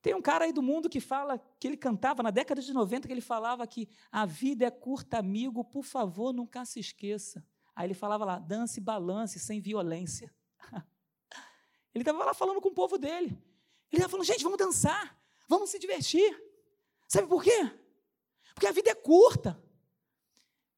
[0.03, 3.07] Tem um cara aí do mundo que fala, que ele cantava na década de 90,
[3.07, 7.41] que ele falava que a vida é curta, amigo, por favor, nunca se esqueça.
[7.73, 10.31] Aí ele falava lá, dance, balance, sem violência.
[11.95, 13.29] Ele estava lá falando com o povo dele.
[13.91, 16.37] Ele estava falando, gente, vamos dançar, vamos se divertir.
[17.07, 17.71] Sabe por quê?
[18.53, 19.63] Porque a vida é curta.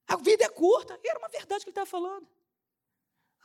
[0.08, 1.00] A vida é curta.
[1.04, 2.28] E era uma verdade que ele estava falando.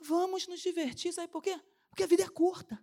[0.01, 1.61] Vamos nos divertir, sabe por quê?
[1.89, 2.81] Porque a vida é curta.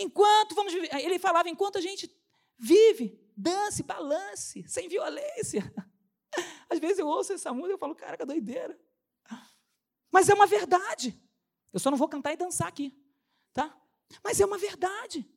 [0.00, 2.10] Enquanto vamos viver, ele falava, enquanto a gente
[2.58, 5.62] vive, dance, balance, sem violência.
[6.70, 8.78] Às vezes eu ouço essa música e falo, caraca, doideira.
[10.10, 11.20] Mas é uma verdade.
[11.70, 12.96] Eu só não vou cantar e dançar aqui,
[13.52, 13.76] tá?
[14.24, 15.30] Mas é uma verdade.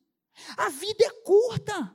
[0.56, 1.94] A vida é curta.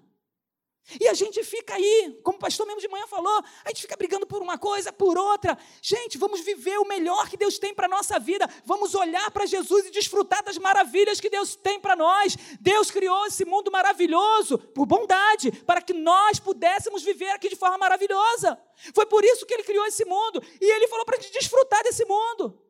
[1.00, 3.96] E a gente fica aí, como o pastor mesmo de manhã falou, a gente fica
[3.98, 5.58] brigando por uma coisa, por outra.
[5.82, 8.50] Gente, vamos viver o melhor que Deus tem para a nossa vida.
[8.66, 12.38] Vamos olhar para Jesus e desfrutar das maravilhas que Deus tem para nós.
[12.60, 17.78] Deus criou esse mundo maravilhoso por bondade, para que nós pudéssemos viver aqui de forma
[17.78, 18.60] maravilhosa.
[18.94, 20.42] Foi por isso que ele criou esse mundo.
[20.62, 22.69] E ele falou para a gente desfrutar desse mundo.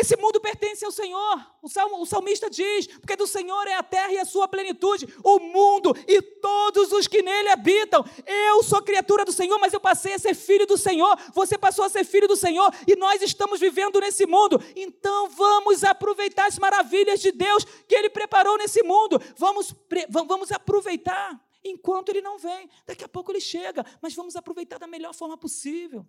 [0.00, 1.46] Esse mundo pertence ao Senhor.
[1.60, 5.06] O, salmo, o salmista diz: porque do Senhor é a terra e a sua plenitude,
[5.22, 8.02] o mundo e todos os que nele habitam.
[8.26, 11.14] Eu sou criatura do Senhor, mas eu passei a ser filho do Senhor.
[11.34, 14.58] Você passou a ser filho do Senhor e nós estamos vivendo nesse mundo.
[14.74, 19.20] Então vamos aproveitar as maravilhas de Deus que Ele preparou nesse mundo.
[19.36, 19.74] Vamos,
[20.08, 22.70] vamos aproveitar enquanto Ele não vem.
[22.86, 26.06] Daqui a pouco Ele chega, mas vamos aproveitar da melhor forma possível.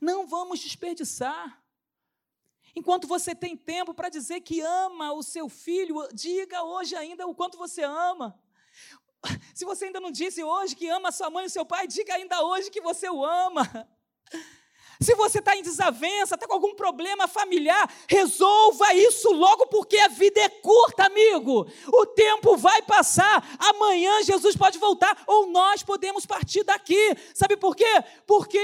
[0.00, 1.59] Não vamos desperdiçar.
[2.74, 7.34] Enquanto você tem tempo para dizer que ama o seu filho, diga hoje ainda o
[7.34, 8.38] quanto você ama.
[9.54, 12.42] Se você ainda não disse hoje que ama sua mãe e seu pai, diga ainda
[12.44, 13.88] hoje que você o ama.
[15.02, 20.08] Se você está em desavença, está com algum problema familiar, resolva isso logo, porque a
[20.08, 21.66] vida é curta, amigo.
[21.86, 23.42] O tempo vai passar.
[23.58, 27.16] Amanhã Jesus pode voltar, ou nós podemos partir daqui.
[27.34, 28.04] Sabe por quê?
[28.26, 28.60] Porque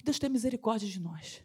[0.00, 1.44] Que Deus tenha misericórdia de nós.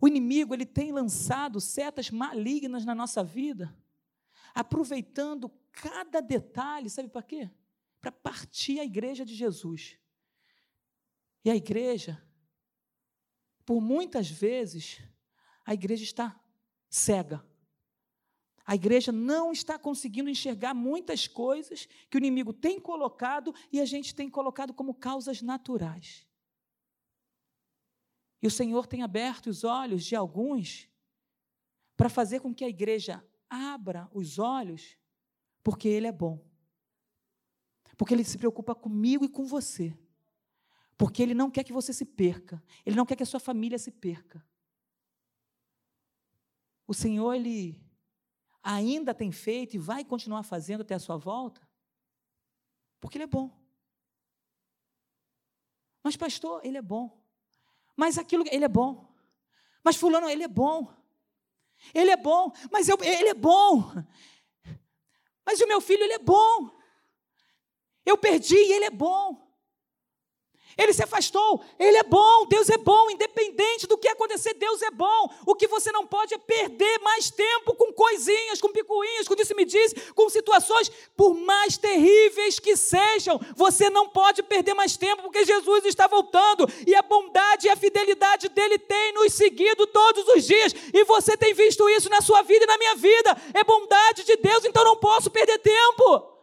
[0.00, 3.76] O inimigo ele tem lançado setas malignas na nossa vida,
[4.54, 7.50] aproveitando cada detalhe, sabe para quê?
[8.00, 9.98] Para partir a igreja de Jesus.
[11.44, 12.26] E a igreja,
[13.62, 15.02] por muitas vezes,
[15.66, 16.40] a igreja está
[16.88, 17.46] cega.
[18.66, 23.84] A igreja não está conseguindo enxergar muitas coisas que o inimigo tem colocado e a
[23.84, 26.26] gente tem colocado como causas naturais.
[28.40, 30.88] E o Senhor tem aberto os olhos de alguns
[31.96, 34.96] para fazer com que a igreja abra os olhos,
[35.62, 36.42] porque Ele é bom.
[37.96, 39.96] Porque Ele se preocupa comigo e com você.
[40.96, 42.62] Porque Ele não quer que você se perca.
[42.84, 44.44] Ele não quer que a sua família se perca.
[46.86, 47.83] O Senhor, Ele
[48.64, 51.60] ainda tem feito e vai continuar fazendo até a sua volta?
[52.98, 53.50] Porque Ele é bom.
[56.02, 57.22] Mas, pastor, Ele é bom.
[57.94, 59.14] Mas aquilo, Ele é bom.
[59.84, 60.92] Mas, Fulano, Ele é bom.
[61.92, 62.50] Ele é bom.
[62.72, 63.92] Mas eu, Ele é bom.
[65.44, 66.70] Mas o meu filho, Ele é bom.
[68.06, 69.43] Eu perdi e Ele é bom.
[70.76, 74.90] Ele se afastou, ele é bom, Deus é bom, independente do que acontecer, Deus é
[74.90, 75.30] bom.
[75.46, 79.54] O que você não pode é perder mais tempo com coisinhas, com picuinhas, com disse
[79.54, 85.22] me disse, com situações, por mais terríveis que sejam, você não pode perder mais tempo,
[85.22, 90.26] porque Jesus está voltando e a bondade e a fidelidade dele tem nos seguido todos
[90.28, 93.36] os dias, e você tem visto isso na sua vida e na minha vida.
[93.52, 96.33] É bondade de Deus, então não posso perder tempo.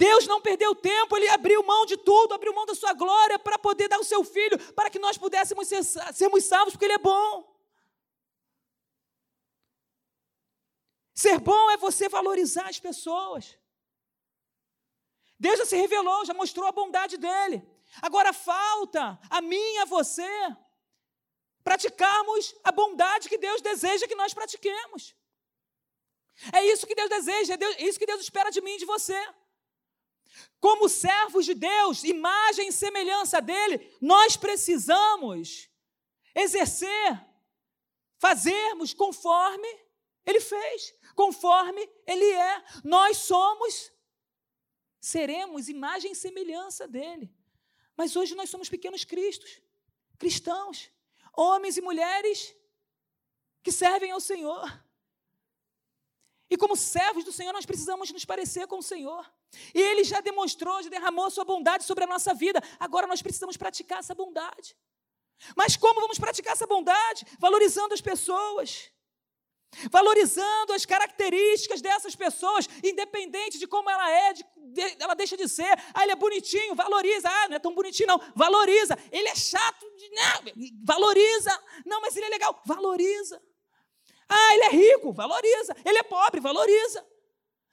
[0.00, 3.58] Deus não perdeu tempo, Ele abriu mão de tudo, abriu mão da sua glória para
[3.58, 6.98] poder dar o seu filho, para que nós pudéssemos ser, sermos salvos, porque Ele é
[7.12, 7.30] bom.
[11.12, 13.58] Ser bom é você valorizar as pessoas.
[15.38, 17.62] Deus já se revelou, já mostrou a bondade dele.
[18.00, 20.32] Agora falta a mim e a você
[21.62, 25.14] praticarmos a bondade que Deus deseja que nós pratiquemos.
[26.54, 29.20] É isso que Deus deseja, é isso que Deus espera de mim e de você.
[30.60, 35.68] Como servos de Deus, imagem e semelhança dele, nós precisamos
[36.34, 37.26] exercer,
[38.18, 39.68] fazermos conforme
[40.24, 42.64] ele fez, conforme ele é.
[42.84, 43.92] Nós somos,
[45.00, 47.34] seremos imagem e semelhança dele.
[47.96, 49.60] Mas hoje nós somos pequenos cristos,
[50.18, 50.90] cristãos,
[51.36, 52.54] homens e mulheres
[53.62, 54.89] que servem ao Senhor.
[56.50, 59.24] E como servos do Senhor, nós precisamos nos parecer com o Senhor.
[59.72, 62.60] E Ele já demonstrou, já derramou a sua bondade sobre a nossa vida.
[62.78, 64.76] Agora nós precisamos praticar essa bondade.
[65.56, 67.24] Mas como vamos praticar essa bondade?
[67.38, 68.90] Valorizando as pessoas.
[69.90, 75.48] Valorizando as características dessas pessoas, independente de como ela é, de, de, ela deixa de
[75.48, 75.72] ser.
[75.94, 77.28] Ah, ele é bonitinho, valoriza.
[77.30, 78.20] Ah, não é tão bonitinho, não.
[78.34, 78.98] Valoriza.
[79.12, 80.52] Ele é chato, não,
[80.84, 81.62] valoriza.
[81.86, 83.40] Não, mas ele é legal, valoriza.
[84.30, 85.76] Ah, ele é rico, valoriza.
[85.84, 87.04] Ele é pobre, valoriza.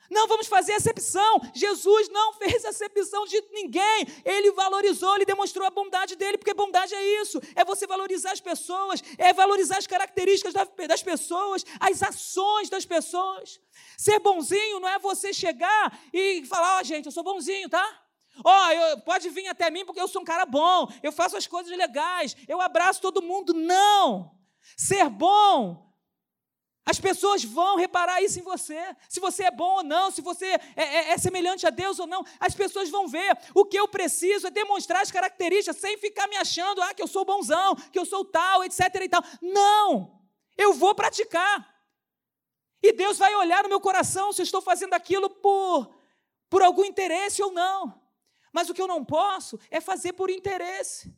[0.10, 1.41] Não vamos fazer acepção.
[1.54, 4.08] Jesus não fez acepção de ninguém.
[4.26, 8.41] Ele valorizou, ele demonstrou a bondade dele, porque bondade é isso: é você valorizar as
[8.41, 10.54] pessoas, é valorizar as características
[10.88, 13.60] das pessoas, as ações das pessoas.
[13.98, 18.04] Ser bonzinho não é você chegar e falar: Ó, oh, gente, eu sou bonzinho, tá?
[18.43, 21.48] Ó, oh, pode vir até mim porque eu sou um cara bom, eu faço as
[21.48, 23.54] coisas legais, eu abraço todo mundo.
[23.54, 24.32] Não!
[24.76, 25.87] Ser bom
[26.88, 28.95] as pessoas vão reparar isso em você.
[29.10, 32.08] Se você é bom ou não, se você é, é, é, semelhante a Deus ou
[32.08, 33.38] não, as pessoas vão ver.
[33.54, 37.08] O que eu preciso é demonstrar as características sem ficar me achando ah, que eu
[37.08, 38.80] sou bonzão, que eu sou tal, etc.
[39.02, 39.21] e tal.
[39.41, 40.17] Não!
[40.56, 41.76] Eu vou praticar.
[42.82, 45.93] E Deus vai olhar no meu coração se eu estou fazendo aquilo por,
[46.50, 48.02] por algum interesse ou não.
[48.54, 51.13] Mas o que eu não posso é fazer por interesse.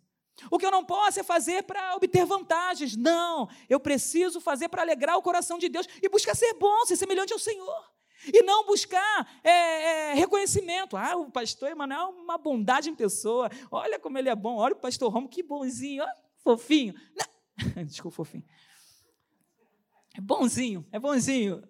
[0.49, 2.95] O que eu não posso é fazer para obter vantagens.
[2.95, 6.95] Não, eu preciso fazer para alegrar o coração de Deus e buscar ser bom, ser
[6.95, 7.89] semelhante ao Senhor.
[8.33, 10.97] E não buscar é, é, reconhecimento.
[10.97, 13.49] Ah, o pastor Emanuel é uma bondade em pessoa.
[13.71, 14.57] Olha como ele é bom.
[14.57, 16.03] Olha o pastor Romo, que bonzinho.
[16.03, 16.93] Olha, fofinho.
[17.15, 17.39] Não.
[17.85, 18.43] Desculpa, fofinho.
[20.15, 21.63] É bonzinho, é bonzinho.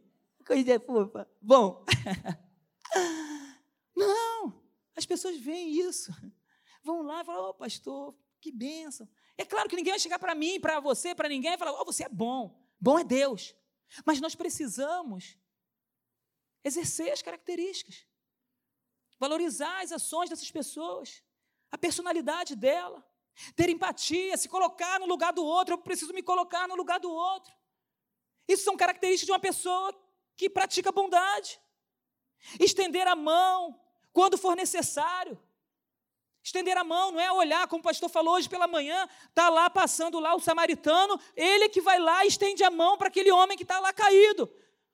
[0.45, 1.27] Coisa fofa.
[1.39, 1.86] Bom.
[3.95, 4.60] Não,
[4.95, 6.12] as pessoas veem isso.
[6.84, 9.08] Vão lá e falam, ô oh, pastor, que bênção.
[9.38, 11.86] É claro que ninguém vai chegar para mim, para você, para ninguém e falar: oh,
[11.86, 12.60] você é bom.
[12.80, 13.56] Bom é Deus.
[14.06, 15.38] Mas nós precisamos
[16.63, 18.06] exercer as características,
[19.17, 21.23] valorizar as ações dessas pessoas,
[21.71, 23.06] a personalidade dela,
[23.56, 25.73] ter empatia, se colocar no lugar do outro.
[25.73, 27.54] Eu preciso me colocar no lugar do outro.
[28.47, 29.93] Isso são características de uma pessoa
[30.36, 31.60] que pratica bondade.
[32.60, 33.80] Estender a mão
[34.12, 35.41] quando for necessário.
[36.43, 39.69] Estender a mão, não é olhar, como o pastor falou hoje pela manhã, está lá
[39.69, 43.58] passando lá o samaritano, ele que vai lá e estende a mão para aquele homem
[43.58, 44.49] que está lá caído.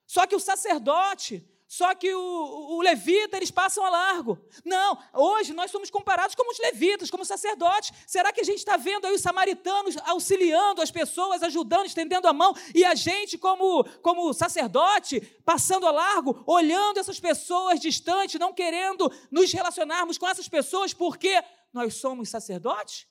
[0.07, 4.39] Só que o sacerdote, só que o, o, levita, eles passam a largo.
[4.63, 7.91] Não, hoje nós somos comparados como os levitas, como sacerdotes.
[8.07, 12.33] Será que a gente está vendo aí os samaritanos auxiliando as pessoas, ajudando, estendendo a
[12.33, 18.53] mão, e a gente, como, como sacerdote, passando a largo, olhando essas pessoas distantes, não
[18.53, 23.05] querendo nos relacionarmos com essas pessoas, porque nós somos sacerdotes?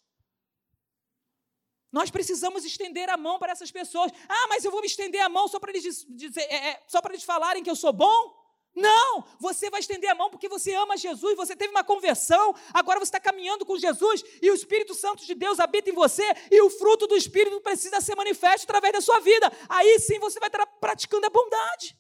[1.93, 4.11] Nós precisamos estender a mão para essas pessoas.
[4.27, 7.03] Ah, mas eu vou me estender a mão só para eles, dizer, é, é, só
[7.03, 8.44] para eles falarem que eu sou bom?
[8.75, 12.99] Não, você vai estender a mão porque você ama Jesus, você teve uma conversão, agora
[12.99, 16.61] você está caminhando com Jesus e o Espírito Santo de Deus habita em você e
[16.61, 19.51] o fruto do Espírito precisa ser manifesto através da sua vida.
[19.69, 21.97] Aí sim você vai estar praticando a bondade,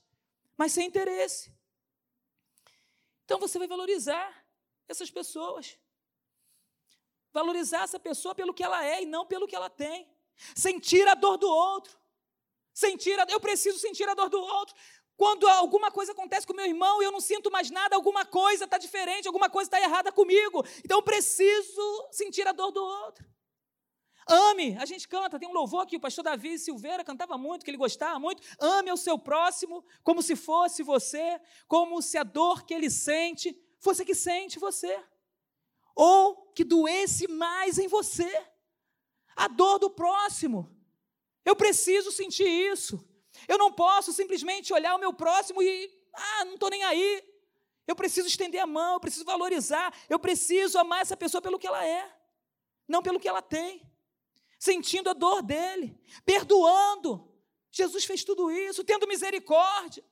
[0.56, 1.52] mas sem interesse.
[3.24, 4.44] Então você vai valorizar
[4.88, 5.78] essas pessoas,
[7.32, 10.08] valorizar essa pessoa pelo que ela é e não pelo que ela tem,
[10.56, 11.96] sentir a dor do outro.
[12.72, 14.74] Sentir a, eu preciso sentir a dor do outro.
[15.16, 18.64] Quando alguma coisa acontece com meu irmão e eu não sinto mais nada, alguma coisa
[18.64, 20.64] está diferente, alguma coisa está errada comigo.
[20.84, 23.24] Então eu preciso sentir a dor do outro.
[24.26, 27.70] Ame, a gente canta, tem um louvor aqui, o pastor Davi Silveira cantava muito, que
[27.70, 28.42] ele gostava muito.
[28.58, 33.54] Ame o seu próximo como se fosse você, como se a dor que ele sente
[33.78, 34.98] fosse que sente você.
[35.94, 38.30] Ou que doesse mais em você.
[39.36, 40.74] A dor do próximo.
[41.44, 43.06] Eu preciso sentir isso.
[43.48, 47.22] Eu não posso simplesmente olhar o meu próximo e, ah, não estou nem aí.
[47.86, 51.66] Eu preciso estender a mão, eu preciso valorizar, eu preciso amar essa pessoa pelo que
[51.66, 52.10] ela é,
[52.88, 53.82] não pelo que ela tem.
[54.58, 57.30] Sentindo a dor dele, perdoando.
[57.70, 60.04] Jesus fez tudo isso, tendo misericórdia.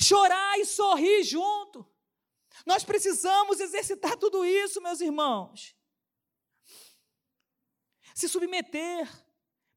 [0.00, 1.86] Chorar e sorrir junto.
[2.64, 5.76] Nós precisamos exercitar tudo isso, meus irmãos.
[8.14, 9.06] Se submeter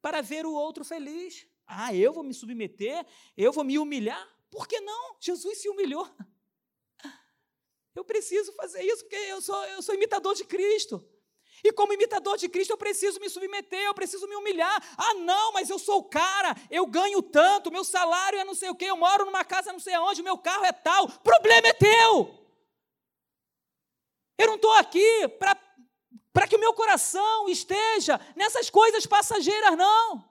[0.01, 1.45] para ver o outro feliz.
[1.71, 3.05] Ah, eu vou me submeter,
[3.37, 4.27] eu vou me humilhar?
[4.49, 5.15] Por que não?
[5.19, 6.09] Jesus se humilhou.
[7.95, 11.03] Eu preciso fazer isso porque eu sou, eu sou imitador de Cristo.
[11.61, 14.81] E como imitador de Cristo, eu preciso me submeter, eu preciso me humilhar.
[14.95, 18.69] Ah, não, mas eu sou o cara, eu ganho tanto, meu salário é não sei
[18.69, 21.09] o quê, eu moro numa casa não sei aonde, meu carro é tal.
[21.09, 22.39] Problema é teu.
[24.37, 25.27] Eu não estou aqui
[26.31, 30.28] para que o meu coração esteja nessas coisas passageiras, não.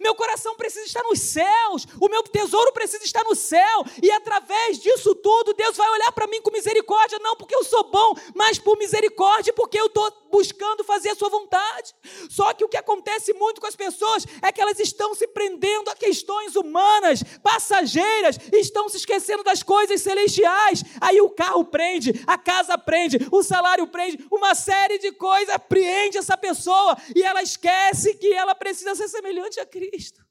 [0.00, 4.78] Meu coração precisa estar nos céus, o meu tesouro precisa estar no céu, e através
[4.78, 8.58] disso tudo, Deus vai olhar para mim com misericórdia, não porque eu sou bom, mas
[8.58, 11.94] por misericórdia, porque eu estou buscando fazer a Sua vontade.
[12.28, 15.90] Só que o que acontece muito com as pessoas é que elas estão se prendendo
[15.90, 20.84] a questões humanas, passageiras, estão se esquecendo das coisas celestiais.
[21.00, 26.18] Aí o carro prende, a casa prende, o salário prende, uma série de coisas prende
[26.18, 30.26] essa pessoa, e ela esquece que ela precisa ser semelhante a Cristo.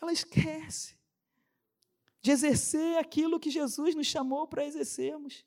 [0.00, 0.96] Ela esquece
[2.20, 5.44] de exercer aquilo que Jesus nos chamou para exercermos.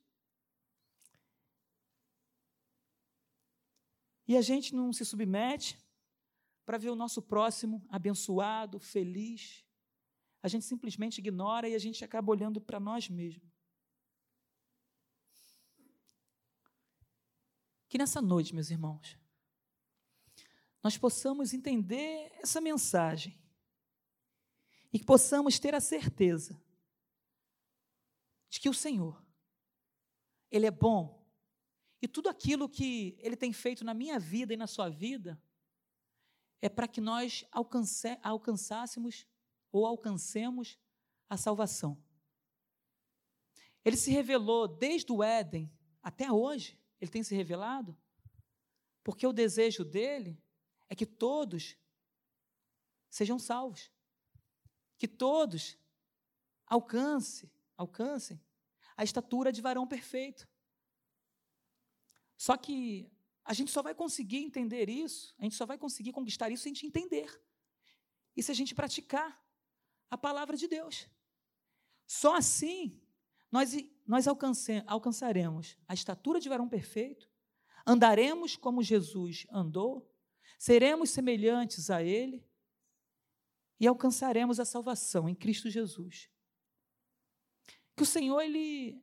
[4.28, 5.78] E a gente não se submete
[6.65, 9.65] para ver o nosso próximo abençoado, feliz.
[10.41, 13.49] A gente simplesmente ignora e a gente acaba olhando para nós mesmos.
[17.89, 19.17] Que nessa noite, meus irmãos,
[20.82, 23.38] nós possamos entender essa mensagem
[24.92, 26.60] e que possamos ter a certeza
[28.50, 29.24] de que o Senhor,
[30.50, 31.20] Ele é bom
[32.02, 35.42] e tudo aquilo que Ele tem feito na minha vida e na sua vida
[36.62, 39.26] é para que nós alcance, alcançássemos
[39.72, 40.80] ou alcancemos
[41.30, 42.02] a salvação.
[43.84, 45.72] Ele se revelou desde o Éden
[46.02, 47.98] até hoje, ele tem se revelado,
[49.04, 50.42] porque o desejo dele
[50.90, 51.78] é que todos
[53.10, 53.92] sejam salvos,
[54.98, 55.78] que todos
[56.66, 58.42] alcance, alcancem
[58.98, 60.48] a estatura de varão perfeito.
[62.38, 63.12] Só que
[63.46, 66.70] a gente só vai conseguir entender isso, a gente só vai conseguir conquistar isso se
[66.70, 67.42] a gente entender.
[68.36, 69.44] E se a gente praticar
[70.10, 71.08] a palavra de Deus.
[72.06, 73.00] Só assim
[73.52, 73.76] nós,
[74.06, 77.30] nós alcance, alcançaremos a estatura de varão perfeito,
[77.86, 80.09] andaremos como Jesus andou,
[80.60, 82.45] seremos semelhantes a Ele
[83.80, 86.30] e alcançaremos a salvação em Cristo Jesus.
[87.95, 89.01] Que o Senhor, Ele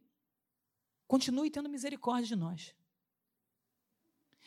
[1.08, 2.76] continue tendo misericórdia de nós.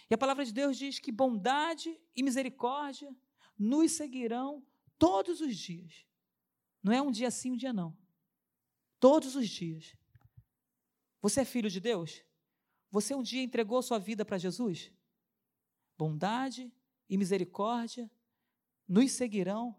[0.08, 3.14] E a palavra de Deus diz que bondade e misericórdia
[3.58, 4.64] nos seguirão
[5.00, 6.06] todos os dias.
[6.82, 7.98] Não é um dia sim, um dia não.
[9.00, 9.96] Todos os dias.
[11.22, 12.24] Você é filho de Deus?
[12.92, 14.92] Você um dia entregou sua vida para Jesus?
[15.98, 16.72] Bondade
[17.10, 18.10] e misericórdia
[18.88, 19.76] nos seguirão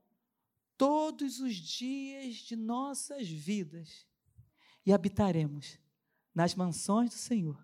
[0.77, 4.07] todos os dias de nossas vidas
[4.85, 5.79] e habitaremos
[6.35, 7.63] nas mansões do Senhor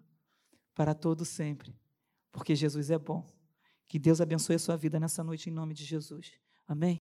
[0.75, 1.75] para todo sempre,
[2.31, 3.27] porque Jesus é bom.
[3.89, 6.39] Que Deus abençoe a sua vida nessa noite em nome de Jesus.
[6.67, 7.01] Amém.